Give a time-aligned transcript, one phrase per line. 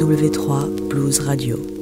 [0.00, 1.79] W3 Blues Radio.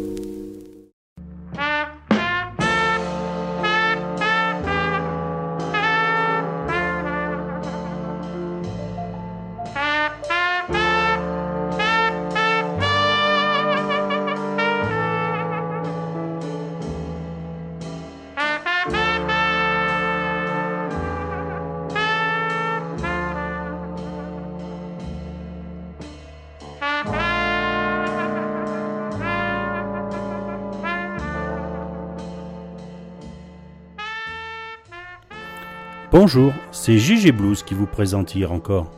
[36.20, 38.90] Bonjour, c'est JG Blues qui vous présente hier encore.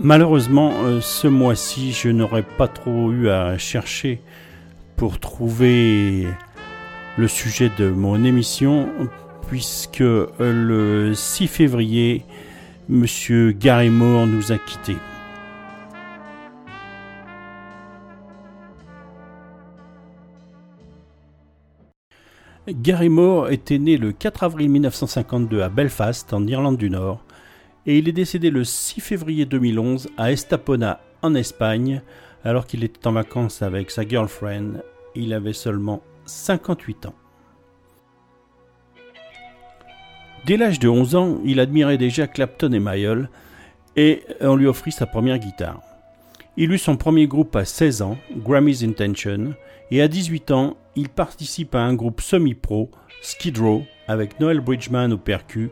[0.00, 4.22] Malheureusement, euh, ce mois-ci, je n'aurais pas trop eu à chercher
[4.96, 6.26] pour trouver
[7.18, 8.88] le sujet de mon émission,
[9.50, 12.24] puisque euh, le 6 février,
[12.88, 14.96] Monsieur Gary Moore nous a quittés.
[22.70, 27.24] Gary Moore était né le 4 avril 1952 à Belfast, en Irlande du Nord,
[27.86, 32.02] et il est décédé le 6 février 2011 à Estapona, en Espagne,
[32.44, 34.82] alors qu'il était en vacances avec sa girlfriend.
[35.14, 37.14] Il avait seulement 58 ans.
[40.44, 43.30] Dès l'âge de 11 ans, il admirait déjà Clapton et Mayall,
[43.96, 45.80] et on lui offrit sa première guitare.
[46.58, 49.54] Il eut son premier groupe à 16 ans, Grammy's Intention,
[49.90, 52.90] et à 18 ans, il participe à un groupe semi-pro,
[53.22, 55.70] Skid Row, avec Noel Bridgman au percu,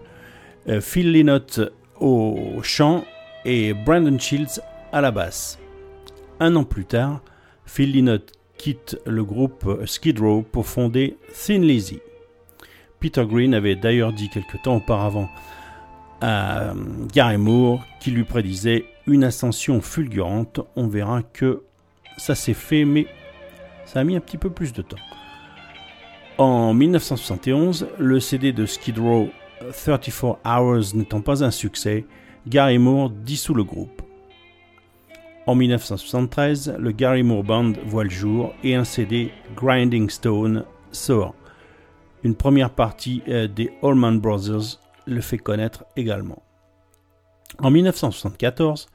[0.69, 1.61] euh, Phil Lynott
[2.01, 3.05] au chant
[3.45, 4.61] et Brandon Shields
[4.93, 5.59] à la basse.
[6.39, 7.23] Un an plus tard,
[7.65, 12.01] Phil Lynott quitte le groupe Skid Row pour fonder Thin Lizzy.
[13.01, 15.29] Peter Green avait d'ailleurs dit quelque temps auparavant
[16.21, 16.73] à
[17.13, 20.61] Gary Moore qui lui prédisait une ascension fulgurante.
[20.77, 21.62] On verra que
[22.17, 23.06] ça s'est fait, mais
[23.84, 24.97] ça a mis un petit peu plus de temps.
[26.39, 29.31] En 1971, le CD de Skid Row
[29.73, 32.05] 34 Hours n'étant pas un succès,
[32.47, 34.03] Gary Moore dissout le groupe.
[35.47, 41.35] En 1973, le Gary Moore Band voit le jour et un CD Grinding Stone sort.
[42.23, 46.43] Une première partie euh, des Allman Brothers le fait connaître également.
[47.61, 48.89] En 1974,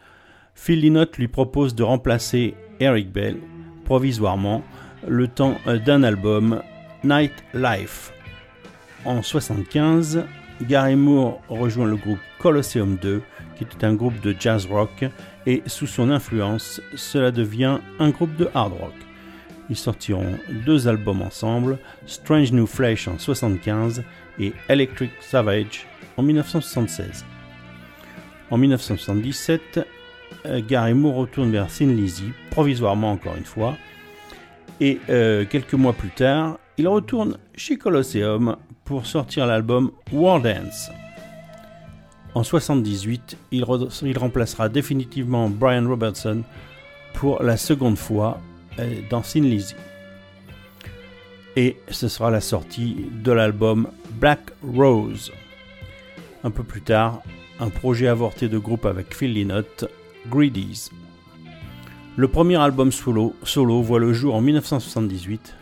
[0.53, 3.37] Phil Lynott lui propose de remplacer Eric Bell
[3.85, 4.61] provisoirement
[5.07, 6.61] le temps d'un album
[7.03, 8.11] Night Life.
[9.05, 10.25] En 1975,
[10.63, 13.21] Gary Moore rejoint le groupe Colosseum 2,
[13.55, 15.05] qui était un groupe de jazz rock,
[15.45, 18.93] et sous son influence, cela devient un groupe de hard rock.
[19.69, 24.03] Ils sortiront deux albums ensemble, Strange New Flesh en 1975
[24.39, 27.25] et Electric Savage en 1976.
[28.51, 29.79] En 1977,
[30.45, 33.77] euh, Gary Moore retourne vers Thin Lizzy, provisoirement encore une fois,
[34.79, 40.89] et euh, quelques mois plus tard, il retourne chez Colosseum pour sortir l'album War Dance.
[42.33, 43.63] En 78, il,
[44.17, 46.41] remplacera définitivement Brian Robertson
[47.13, 48.39] pour la seconde fois
[48.79, 49.75] euh, dans Sin Lizzy.
[51.55, 55.31] Et ce sera la sortie de l'album Black Rose.
[56.43, 57.21] Un peu plus tard,
[57.59, 59.85] un projet avorté de groupe avec Phil Lynott,
[60.31, 60.89] Greedies.
[62.15, 65.53] Le premier album solo, solo voit le jour en 1978,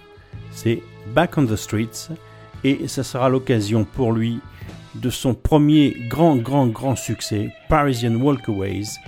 [0.51, 0.81] c'est
[1.13, 2.09] Back on the Streets,
[2.63, 4.39] et ça sera l'occasion pour lui
[4.95, 8.99] de son premier grand, grand, grand succès, Parisian Walkaways,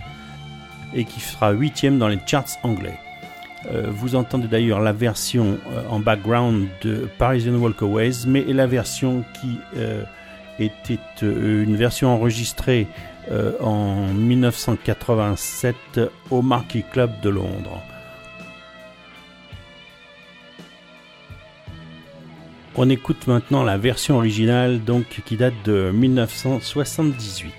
[0.94, 3.00] et qui sera huitième dans les charts anglais.
[3.68, 9.24] Euh, vous entendez d'ailleurs la version euh, en background de Parisian Walkaways, mais la version
[9.40, 10.04] qui euh,
[10.60, 12.88] était une version enregistrée
[13.62, 15.76] en 1987
[16.32, 17.82] au Marquis Club de Londres.
[22.76, 27.52] On écoute maintenant la version originale donc qui date de 1978.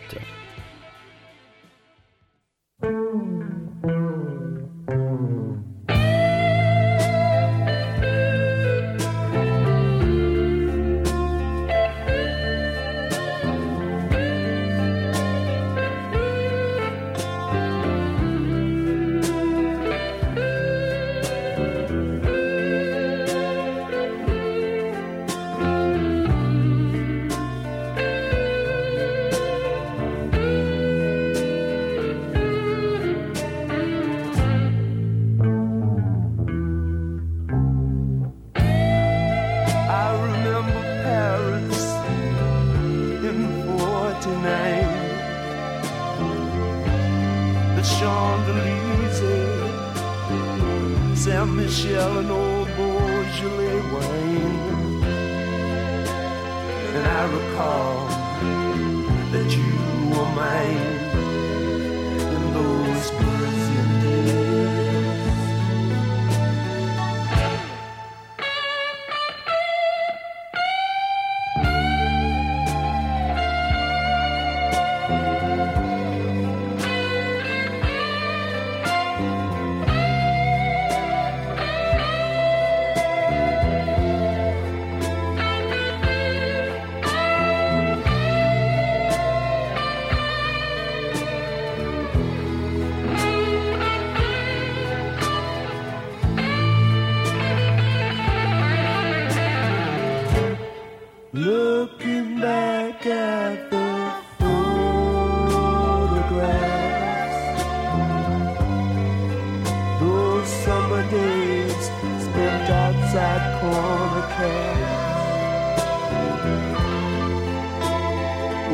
[113.63, 115.83] Outside corner cafes.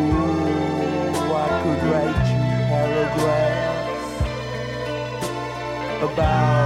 [0.00, 4.12] Oh, I could write you paragraphs
[6.02, 6.57] about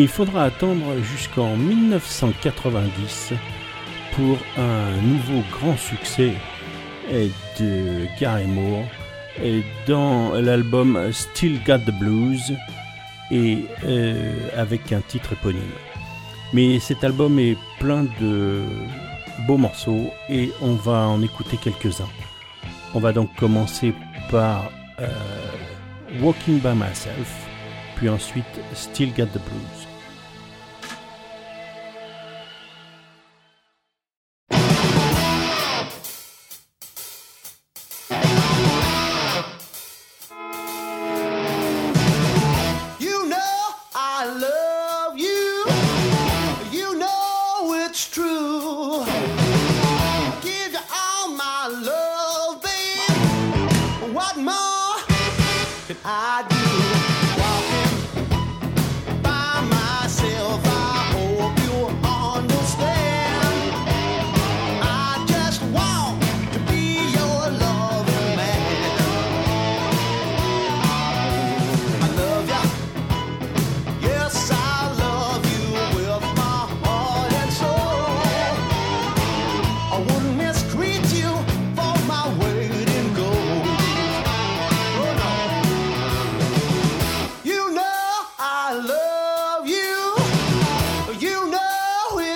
[0.00, 3.34] Il faudra attendre jusqu'en 1990
[4.12, 6.32] pour un nouveau grand succès
[7.58, 8.86] de Gary Moore
[9.86, 12.54] dans l'album Still Got the Blues
[13.30, 15.60] et euh, avec un titre éponyme.
[16.54, 18.62] Mais cet album est plein de
[19.46, 22.08] beaux morceaux et on va en écouter quelques-uns.
[22.94, 23.92] On va donc commencer
[24.30, 25.08] par euh,
[26.22, 27.46] Walking by Myself,
[27.96, 29.89] puis ensuite Still Got the Blues.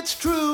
[0.04, 0.53] it's true.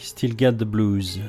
[0.00, 1.20] Still Got the Blues.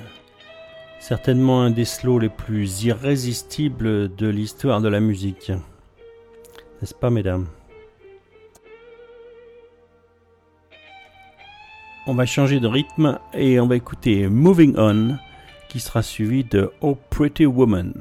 [0.99, 5.51] Certainement un des slows les plus irrésistibles de l'histoire de la musique.
[6.81, 7.47] N'est-ce pas, mesdames?
[12.07, 15.17] On va changer de rythme et on va écouter Moving On
[15.69, 17.93] qui sera suivi de Oh Pretty Woman.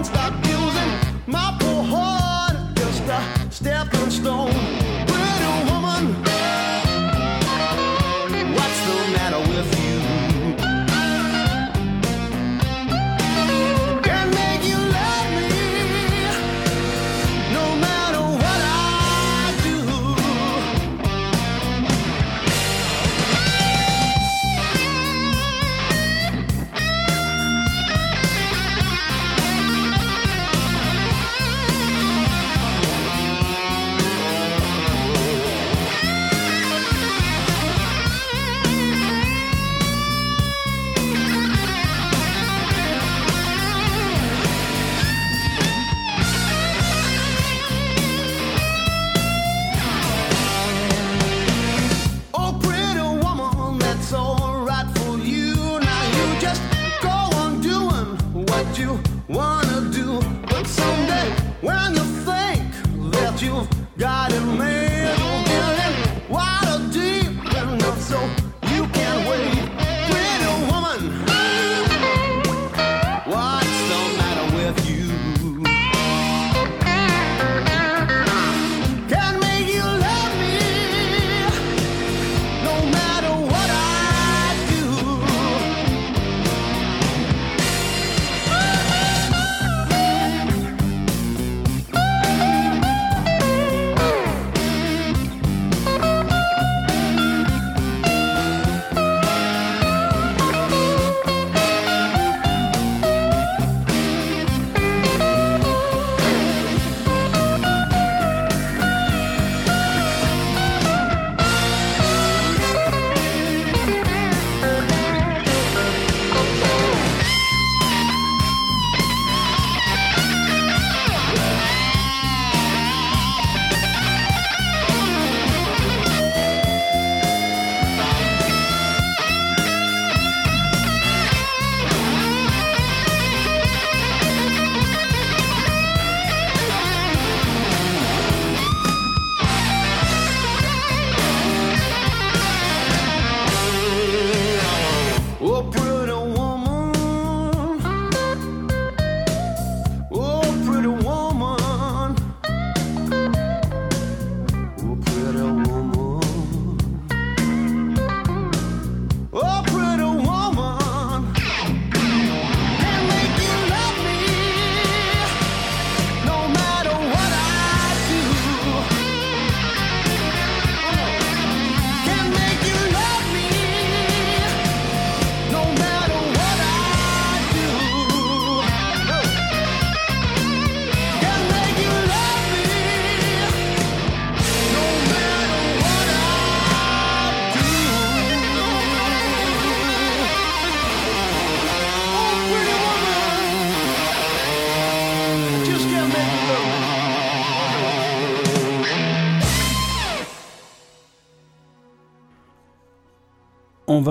[0.00, 0.39] one's back.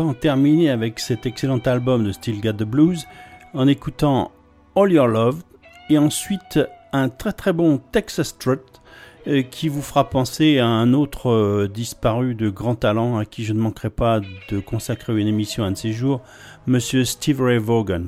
[0.03, 3.05] En terminer avec cet excellent album de Still Got the Blues
[3.53, 4.31] en écoutant
[4.75, 5.43] All Your Love
[5.89, 6.59] et ensuite
[6.93, 8.61] un très très bon Texas Strut
[9.27, 13.43] euh, qui vous fera penser à un autre euh, disparu de grand talent à qui
[13.43, 16.21] je ne manquerai pas de consacrer une émission un de ces jours,
[16.67, 18.03] monsieur Steve Ray Vaughan.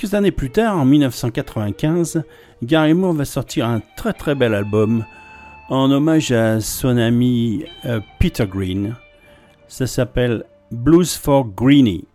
[0.00, 2.22] Quelques années plus tard, en 1995,
[2.62, 5.04] Gary Moore va sortir un très très bel album
[5.68, 8.96] en hommage à son ami euh, Peter Green.
[9.68, 12.06] Ça s'appelle Blues for Greeny.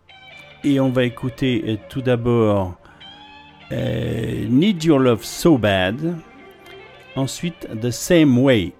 [0.64, 2.74] Et on va écouter euh, tout d'abord
[3.70, 6.16] euh, Need Your Love So Bad.
[7.14, 8.72] Ensuite, The Same Way.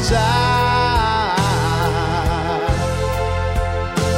[0.00, 1.36] desire.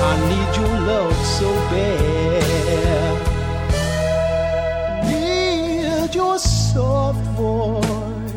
[0.09, 3.17] I need your love so bad.
[5.09, 8.33] Need your soft voice.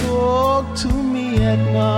[0.00, 1.95] Talk to me at night.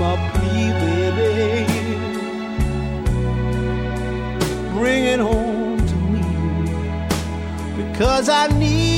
[0.00, 1.66] my plea, baby.
[4.72, 6.22] Bring it home to me
[7.76, 8.89] because I need.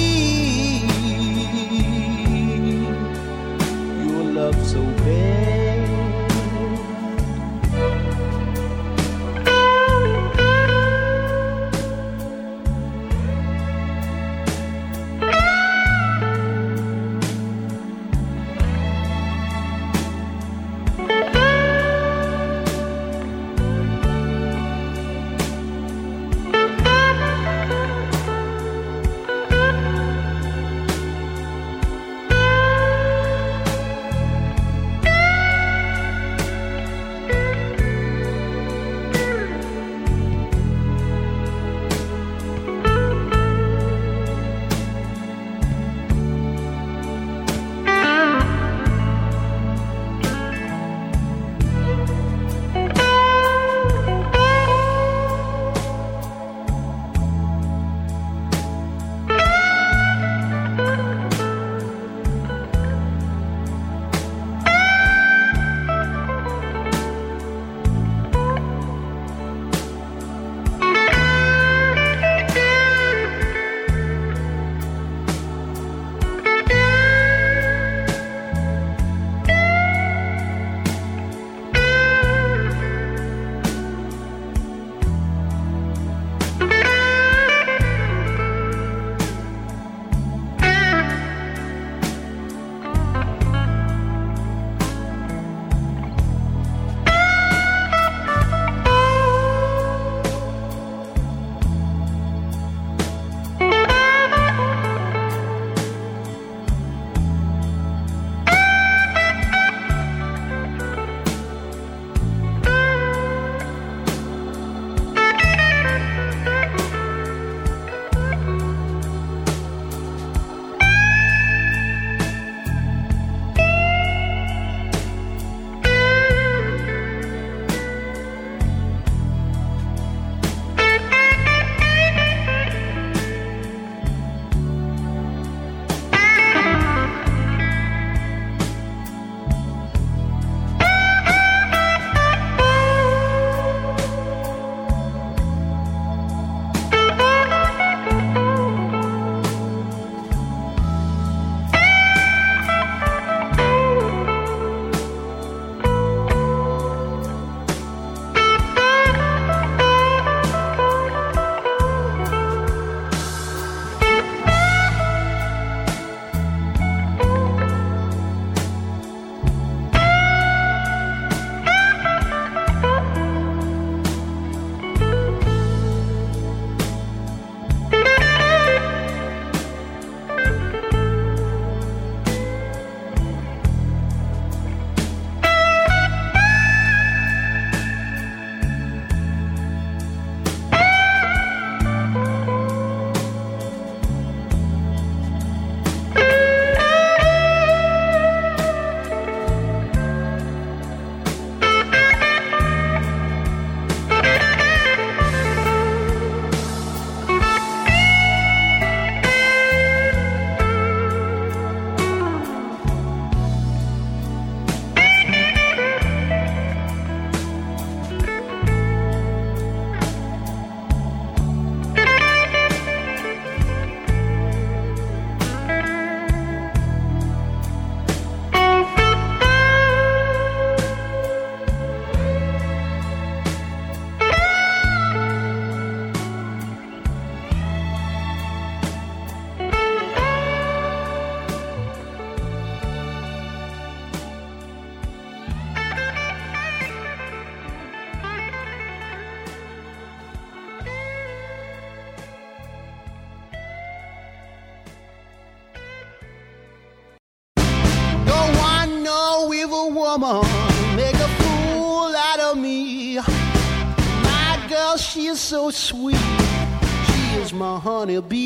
[265.72, 266.16] sweet.
[266.16, 268.41] She is my honeybee.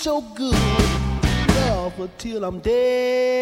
[0.00, 0.54] so good.
[1.56, 3.39] Love her till I'm dead.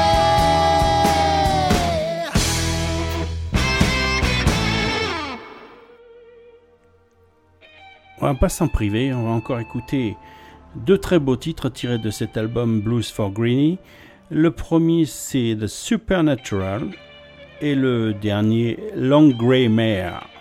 [8.21, 10.17] On va pas s'en priver, on va encore écouter
[10.77, 13.79] deux très beaux titres tirés de cet album Blues for Greenie.
[14.31, 16.91] Le premier c'est The Supernatural
[17.61, 20.34] et le dernier Long Grey Mare.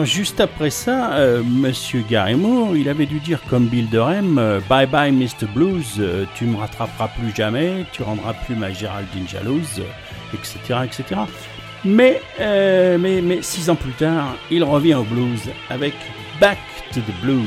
[0.00, 4.38] Alors juste après ça, euh, Monsieur Gary Moore, il avait dû dire comme Bill Durham,
[4.38, 5.44] euh, Bye bye Mr.
[5.54, 9.82] Blues, euh, tu me rattraperas plus jamais, tu rendras plus ma Géraldine jalouse,
[10.32, 11.20] etc., etc.
[11.84, 15.92] Mais, mais, mais six ans plus tard, il revient au blues avec
[16.40, 16.56] Back
[16.94, 17.44] to the Blues.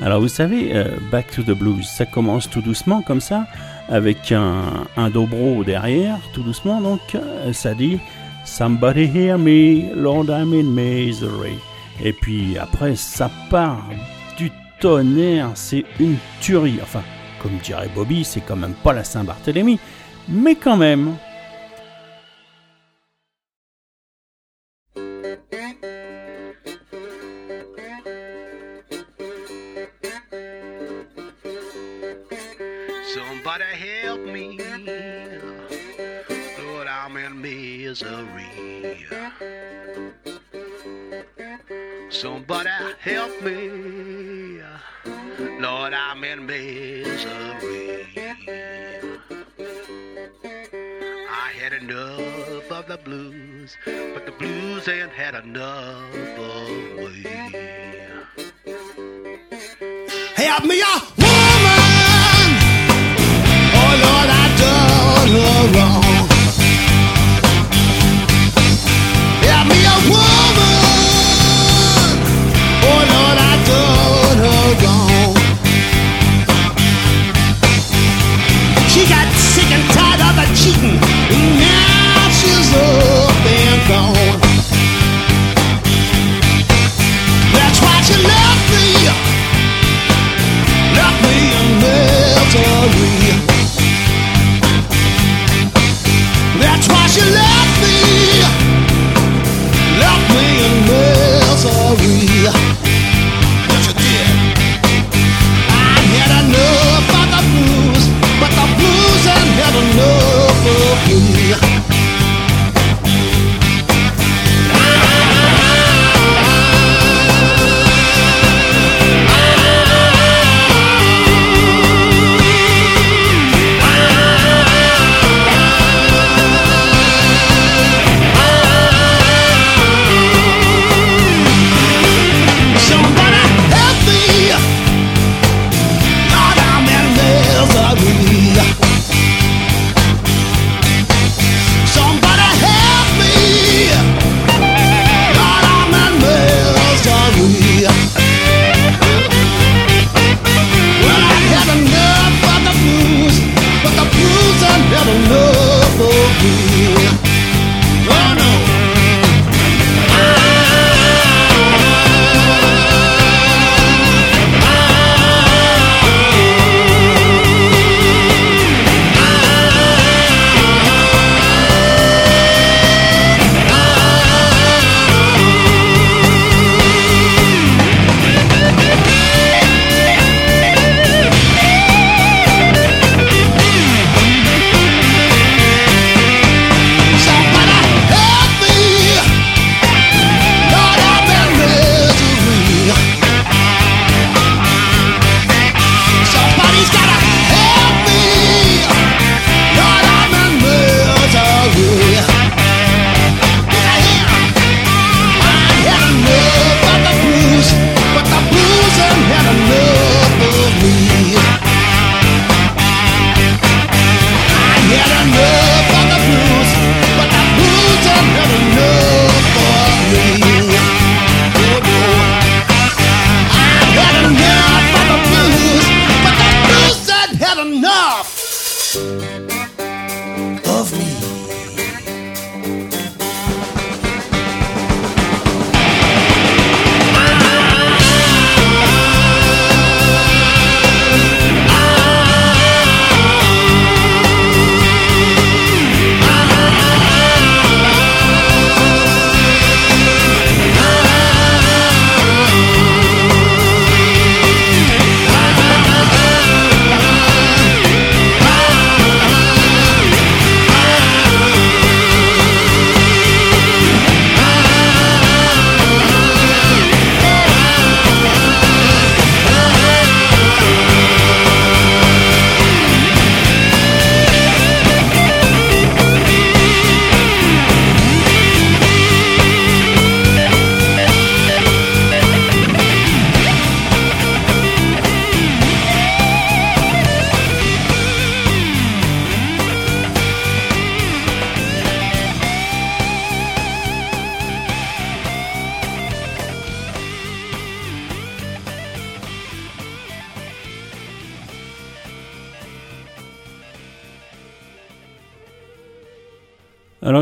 [0.00, 0.72] Alors vous savez,
[1.10, 3.48] Back to the Blues, ça commence tout doucement comme ça
[3.88, 6.80] avec un, dobro derrière, tout doucement.
[6.80, 7.98] Donc, euh, ça dit
[8.44, 11.58] Somebody hear me, Lord, I'm in misery.
[12.02, 13.88] Et puis après, ça part
[14.36, 16.80] du tonnerre, c'est une tuerie.
[16.82, 17.02] Enfin,
[17.40, 19.78] comme dirait Bobby, c'est quand même pas la Saint-Barthélemy,
[20.28, 21.16] mais quand même.
[54.84, 57.22] The blues ain't had enough of me.
[60.34, 61.11] Help me, a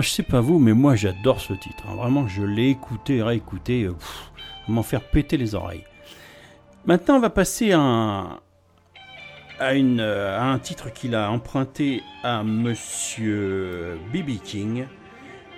[0.00, 1.84] Je sais pas vous, mais moi j'adore ce titre.
[1.88, 1.94] hein.
[1.96, 3.94] Vraiment, je l'ai écouté, réécouté, euh,
[4.68, 5.84] m'en faire péter les oreilles.
[6.86, 8.38] Maintenant, on va passer à un,
[9.98, 14.40] euh, titre qu'il a emprunté à Monsieur B.B.
[14.42, 14.86] King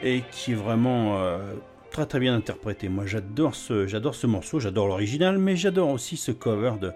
[0.02, 1.38] et qui est vraiment euh,
[1.92, 2.88] très très bien interprété.
[2.88, 6.90] Moi, j'adore ce, j'adore ce morceau, j'adore l'original, mais j'adore aussi ce cover de,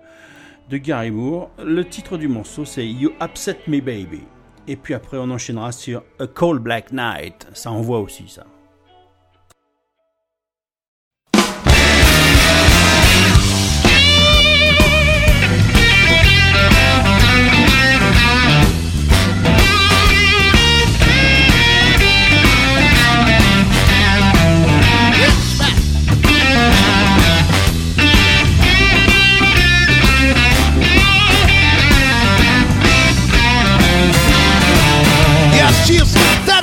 [0.70, 1.50] de Gary Moore.
[1.64, 4.22] Le titre du morceau, c'est You Upset Me Baby.
[4.68, 7.46] Et puis après, on enchaînera sur A Cold Black Night.
[7.54, 8.44] Ça envoie aussi, ça.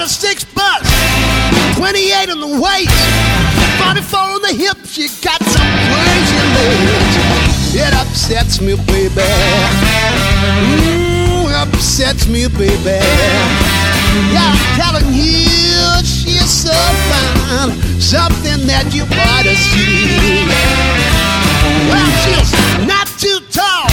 [0.03, 0.91] 36 bucks,
[1.77, 2.91] 28 on the waist,
[3.79, 4.91] 44 in the hips.
[4.91, 7.15] She got some crazy legs.
[7.73, 9.23] It upsets me, baby.
[10.75, 12.99] Ooh, upsets me, baby.
[14.35, 16.75] Yeah, I'm telling you, she's so
[17.07, 20.43] fine, something that you ought to see.
[21.87, 22.51] Well, she's
[22.85, 23.87] not too tall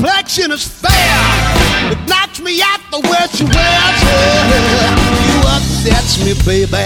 [0.00, 1.99] complexion is fair.
[2.10, 4.50] Knocks me out the way she wears her.
[5.30, 6.82] You upsets me, baby.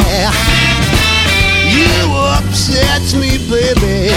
[1.73, 4.13] You upsets me, baby.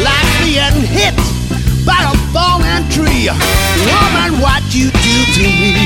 [0.00, 1.14] Like being hit
[1.84, 3.28] by a falling tree.
[3.28, 5.76] Woman, what you do to me.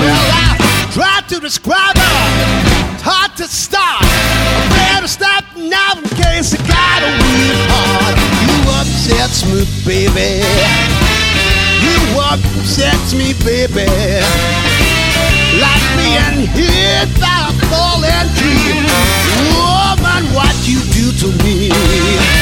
[0.00, 2.94] Well, I tried to describe her.
[2.94, 3.44] It's hard to.
[3.44, 8.16] I better stop now in case I got a weak heart.
[8.46, 11.21] You upsets me, baby.
[12.12, 13.86] You upsets me, baby.
[15.62, 18.84] Like being hit by a falling tree.
[19.56, 22.41] Woman, what you do to me.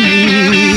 [0.00, 0.71] Me.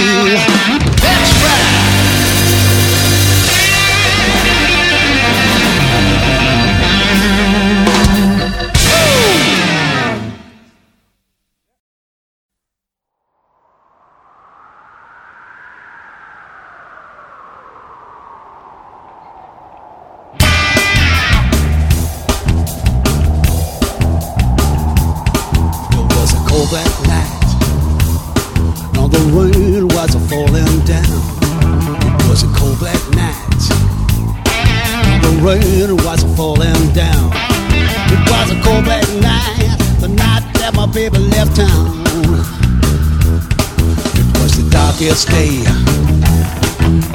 [45.24, 45.64] Day.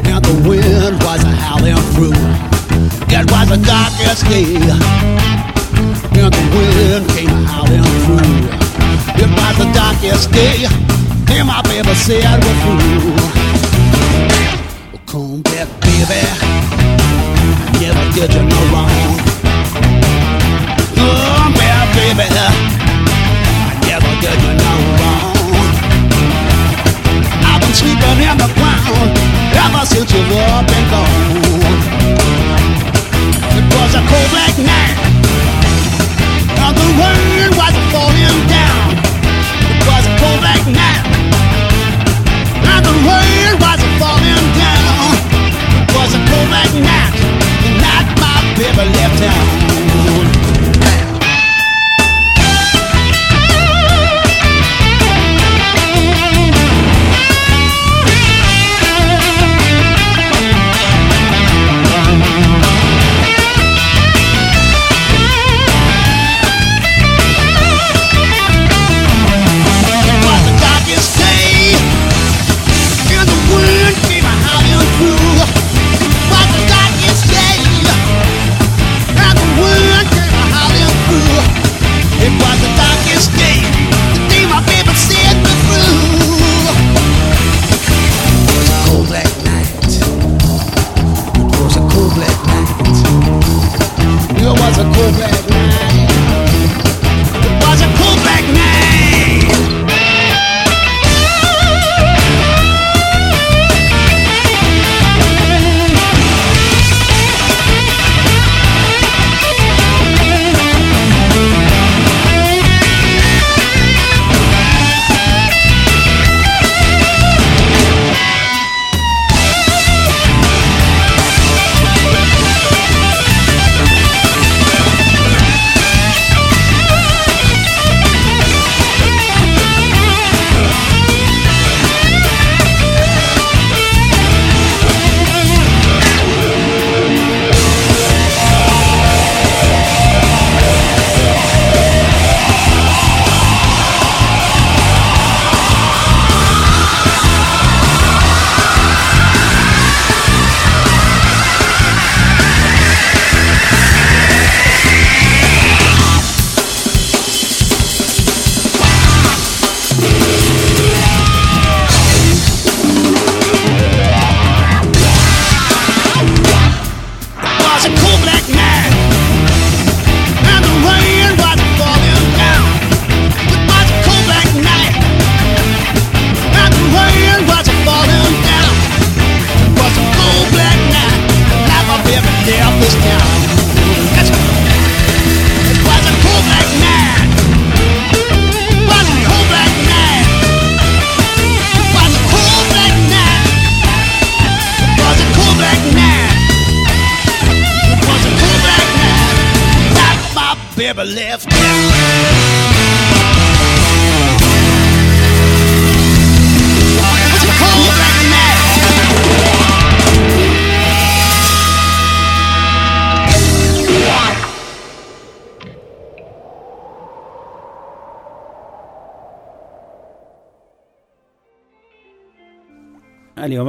[0.09, 2.17] And the wind was howling through.
[3.13, 5.21] It was the darkest day
[6.21, 8.61] and the wind came howling through.
[9.23, 10.67] It was the darkest day,
[11.37, 12.41] and my baby said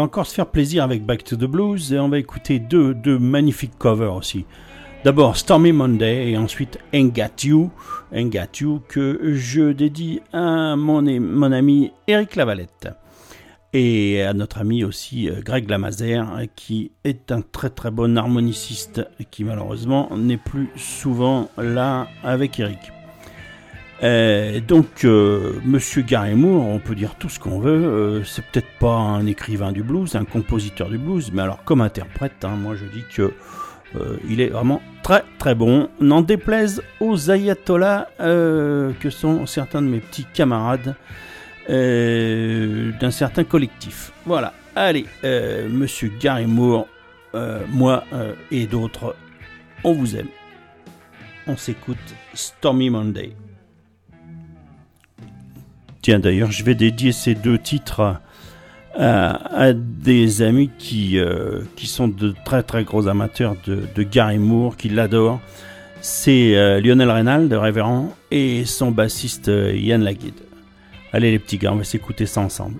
[0.01, 2.95] va encore se faire plaisir avec Back to the Blues et on va écouter deux,
[2.95, 4.45] deux magnifiques covers aussi.
[5.03, 7.69] D'abord Stormy Monday et ensuite Ain't Got You,
[8.11, 12.89] Ain't Got You que je dédie à mon, mon ami Eric Lavalette
[13.73, 16.25] et à notre ami aussi euh, Greg Lamazer
[16.55, 22.79] qui est un très très bon harmoniciste qui malheureusement n'est plus souvent là avec Eric.
[24.03, 27.71] Euh, donc, euh, Monsieur Gary Moore, on peut dire tout ce qu'on veut.
[27.71, 31.81] euh, c'est peut-être pas un écrivain du blues, un compositeur du blues, mais alors comme
[31.81, 33.31] interprète, hein, moi je dis que
[34.29, 35.89] il est vraiment très très bon.
[35.99, 40.95] N'en déplaise aux ayatollahs que sont certains de mes petits camarades
[41.67, 44.13] d'un certain collectif.
[44.25, 44.53] Voilà.
[44.77, 45.07] Allez,
[45.69, 46.87] Monsieur Gary Moore,
[47.67, 48.05] moi
[48.49, 49.13] et d'autres,
[49.83, 50.29] on vous aime.
[51.45, 51.97] On s'écoute
[52.33, 53.35] Stormy Monday.
[56.01, 58.15] Tiens, d'ailleurs, je vais dédier ces deux titres
[58.97, 64.77] à, des amis qui, euh, qui sont de très très gros amateurs de, Gary Moore,
[64.77, 65.39] qui l'adorent.
[66.01, 70.33] C'est euh, Lionel Reynal de Révérend et son bassiste euh, Yann Laguide.
[71.13, 72.77] Allez les petits gars, on va s'écouter ça ensemble.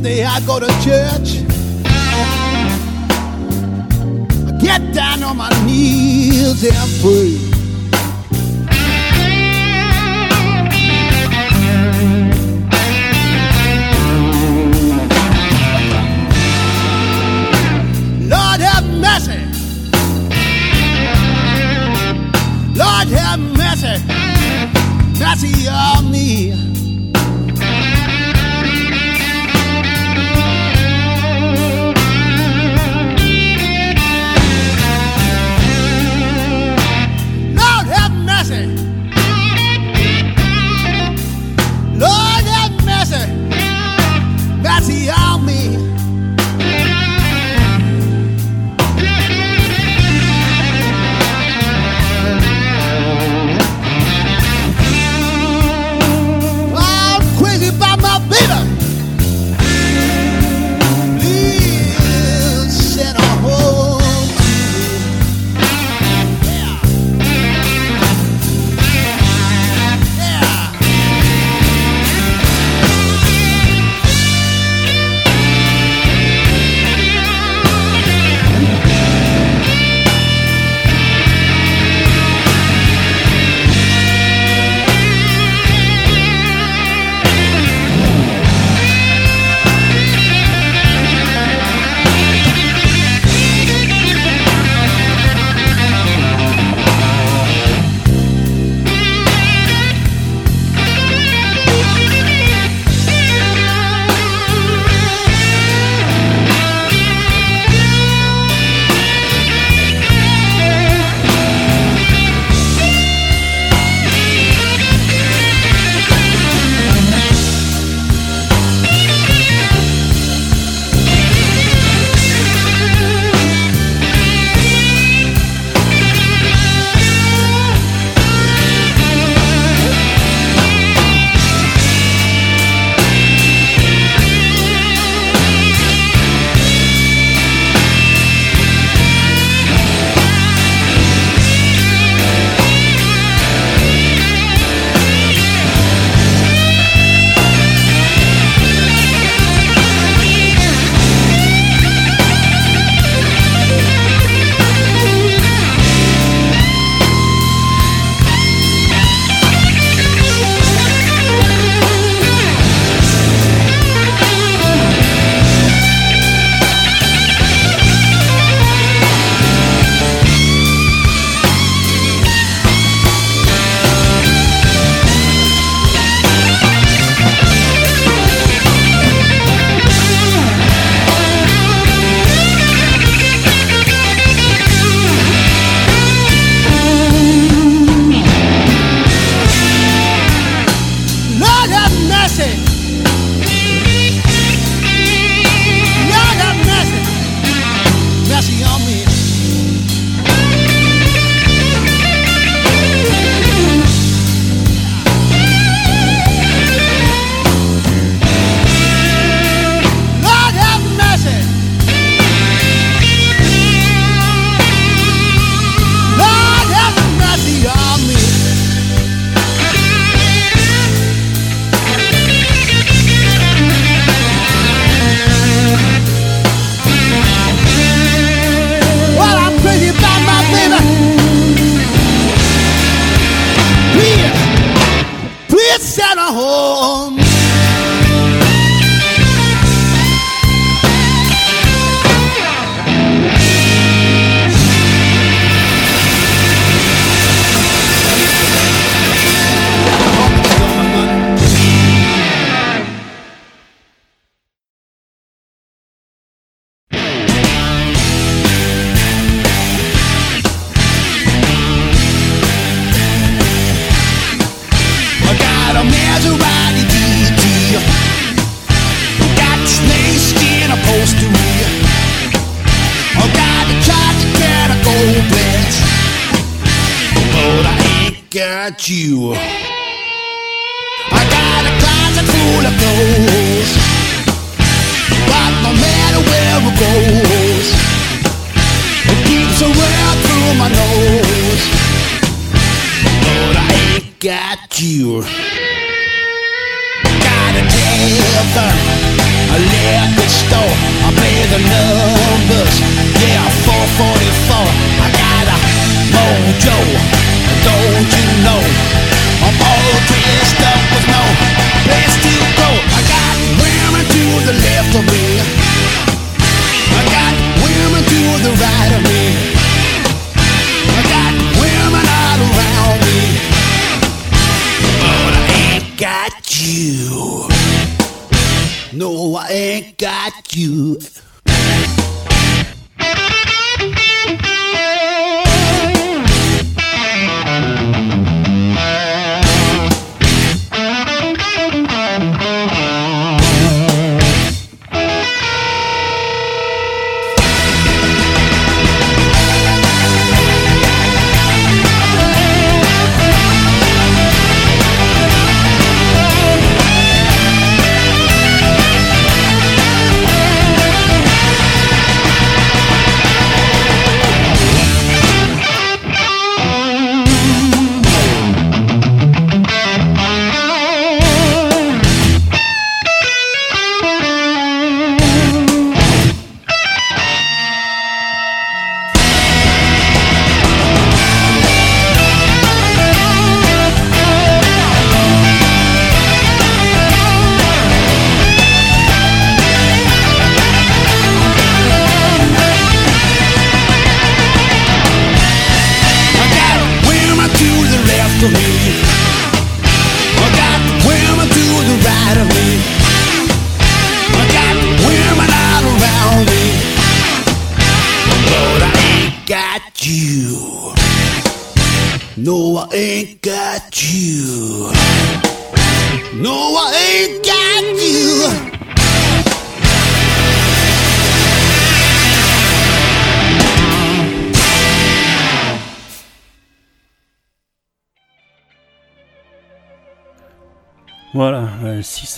[0.00, 1.44] Sunday I go to church.
[4.46, 7.49] I get down on my knees and pray.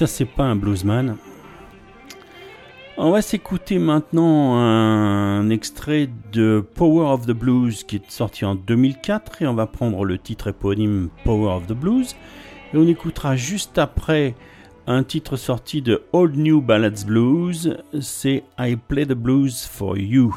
[0.02, 1.16] Ça c'est pas un bluesman.
[2.96, 8.56] On va s'écouter maintenant un extrait de Power of the Blues qui est sorti en
[8.56, 12.16] 2004 et on va prendre le titre éponyme Power of the Blues
[12.74, 14.34] et on écoutera juste après
[14.88, 20.34] un titre sorti de Old New Ballads Blues, c'est I Play the Blues for You.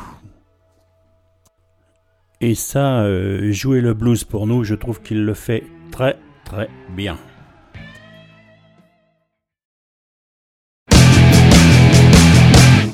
[2.40, 6.70] Et ça, euh, jouer le blues pour nous, je trouve qu'il le fait très très
[6.96, 7.18] bien.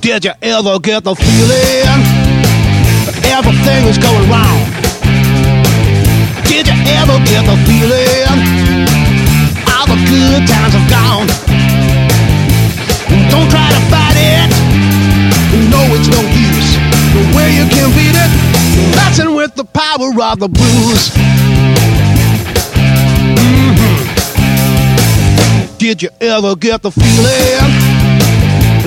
[0.01, 1.85] Did you ever get the feeling
[3.05, 4.65] that everything is going wrong?
[6.49, 8.25] Did you ever get the feeling
[9.69, 11.29] all the good times have gone?
[13.29, 14.49] Don't try to fight it.
[15.53, 16.81] You know it's no use.
[17.13, 18.31] The way you can beat it,
[18.97, 21.13] messing with the power of the blues.
[23.37, 23.93] Mhm.
[25.77, 27.90] Did you ever get the feeling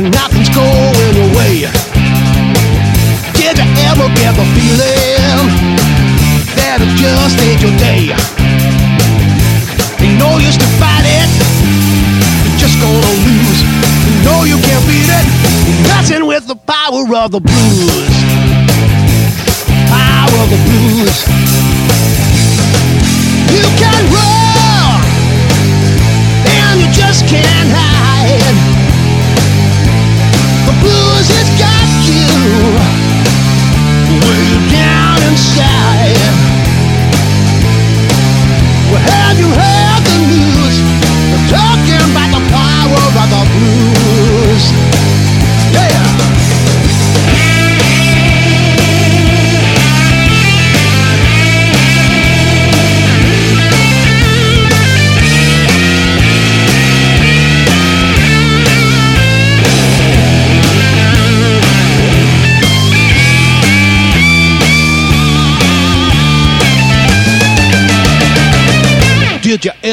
[0.00, 1.70] nothing's going your way?
[3.38, 5.46] Did you ever get the feeling
[6.58, 8.10] that it just ain't your day?
[10.02, 11.30] Ain't no use to fight it,
[12.42, 13.60] you're just gonna lose.
[13.62, 15.26] You know you can't beat it,
[15.86, 18.14] nothing with the power of the blues.
[19.86, 21.22] Power of the blues.
[23.46, 25.02] You can run,
[26.50, 28.63] and you just can't hide.
[39.34, 39.73] Have you heard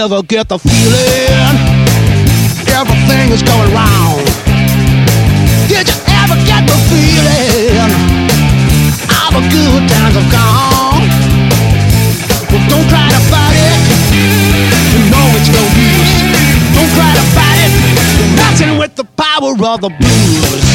[0.01, 1.61] ever get the feeling
[2.73, 4.17] everything is going wrong?
[5.69, 7.91] Did you ever get the feeling
[9.13, 11.05] all the good times have gone?
[12.49, 13.77] Well, don't to fight it.
[14.89, 16.13] You know it's no use.
[16.73, 17.71] Don't to fight it.
[18.17, 20.65] You're messing with the power of the blues.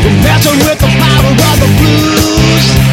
[0.00, 2.83] You're messing with the power of the blues.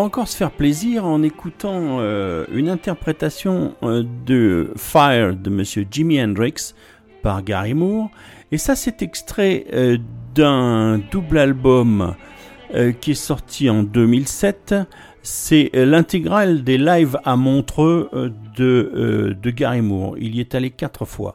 [0.00, 6.22] Encore se faire plaisir en écoutant euh, une interprétation euh, de Fire de Monsieur Jimi
[6.22, 6.74] Hendrix
[7.22, 8.10] par Gary Moore.
[8.52, 9.98] Et ça, c'est extrait euh,
[10.34, 12.14] d'un double album
[13.00, 14.76] qui est sorti en 2007.
[15.22, 18.08] C'est l'intégrale des lives à Montreux
[18.56, 20.16] de, Gary Moore.
[20.18, 21.34] Il y est allé quatre fois.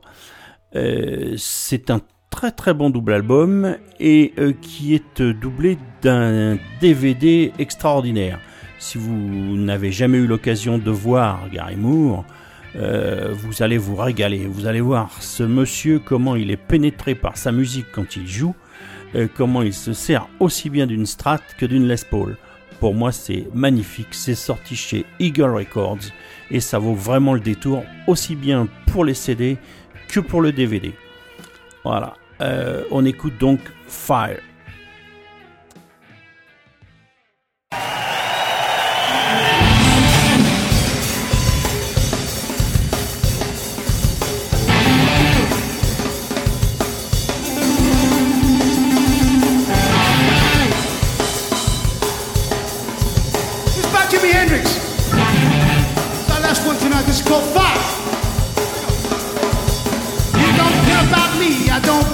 [0.73, 8.39] c'est un très très bon double album et qui est doublé d'un DVD extraordinaire.
[8.85, 12.23] Si vous n'avez jamais eu l'occasion de voir Gary Moore,
[12.75, 14.45] euh, vous allez vous régaler.
[14.45, 18.53] Vous allez voir ce monsieur, comment il est pénétré par sa musique quand il joue,
[19.33, 22.37] comment il se sert aussi bien d'une Strat que d'une Les Paul.
[22.79, 24.09] Pour moi, c'est magnifique.
[24.11, 26.11] C'est sorti chez Eagle Records
[26.51, 29.57] et ça vaut vraiment le détour, aussi bien pour les CD
[30.09, 30.93] que pour le DVD.
[31.83, 32.13] Voilà.
[32.39, 34.41] Euh, on écoute donc Fire.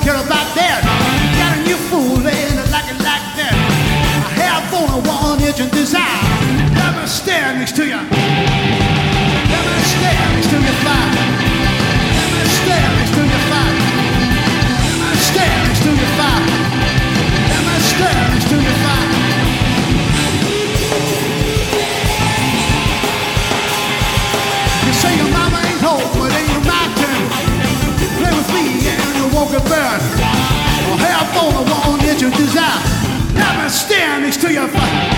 [0.01, 0.81] Don't care about that.
[1.37, 3.53] Got a new fool and I like it like that.
[4.25, 6.01] I have only one itch and desire.
[6.75, 8.30] Let me stand next to you.
[29.41, 33.33] Or have on the one that you desire.
[33.33, 35.10] Never stand next to your fire.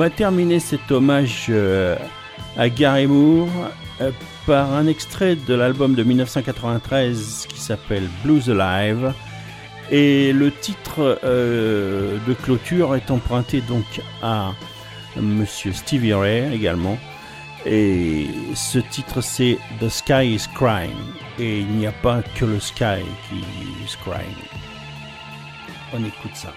[0.00, 1.94] Va terminer cet hommage euh,
[2.56, 3.50] à Gary Moore
[4.00, 4.10] euh,
[4.46, 9.12] par un extrait de l'album de 1993 qui s'appelle Blues Alive
[9.90, 13.84] Et le titre euh, de clôture est emprunté donc
[14.22, 14.52] à
[15.20, 16.96] Monsieur Stevie Ray également.
[17.66, 20.96] Et ce titre c'est The Sky is Crying.
[21.38, 23.36] Et il n'y a pas que le sky qui
[23.84, 24.38] is crying.
[25.92, 26.54] On écoute ça.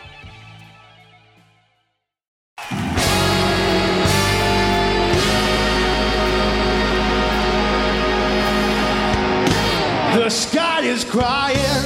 [10.33, 11.83] Sky is crying.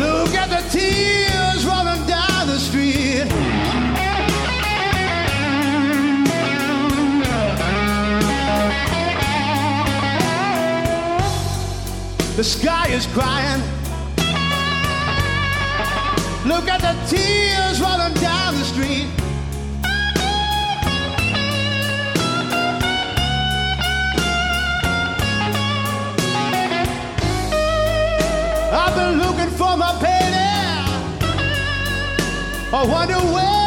[0.00, 3.28] Look at the tears rolling down the street.
[12.36, 13.62] The sky is crying.
[16.46, 19.17] Look at the tears rolling down the street.
[28.80, 30.46] I've been looking for my baby.
[32.72, 33.57] I wonder where